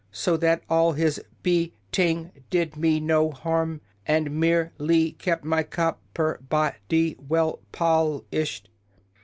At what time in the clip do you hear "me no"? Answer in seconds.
2.75-3.29